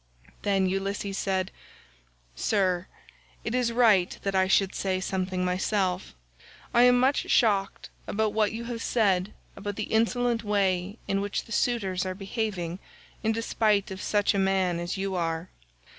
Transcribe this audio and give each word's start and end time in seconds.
Then 0.41 0.67
Ulysses 0.67 1.15
said, 1.15 1.51
"Sir, 2.35 2.87
it 3.43 3.53
is 3.53 3.71
right 3.71 4.17
that 4.23 4.33
I 4.33 4.47
should 4.47 4.73
say 4.73 4.99
something 4.99 5.45
myself. 5.45 6.15
I 6.73 6.85
am 6.85 6.99
much 6.99 7.29
shocked 7.29 7.91
about 8.07 8.33
what 8.33 8.51
you 8.51 8.63
have 8.63 8.81
said 8.81 9.31
about 9.55 9.75
the 9.75 9.93
insolent 9.93 10.43
way 10.43 10.97
in 11.07 11.21
which 11.21 11.43
the 11.45 11.51
suitors 11.51 12.03
are 12.03 12.15
behaving 12.15 12.79
in 13.21 13.31
despite 13.31 13.91
of 13.91 14.01
such 14.01 14.33
a 14.33 14.39
man 14.39 14.79
as 14.79 14.97
you 14.97 15.13
are. 15.13 15.49